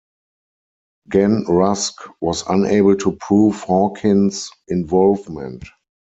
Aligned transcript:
Gen 1.09 1.45
Rusk 1.47 2.09
was 2.21 2.43
unable 2.49 2.95
to 2.95 3.11
prove 3.17 3.61
Hawkins' 3.61 4.49
involvement. 4.67 5.63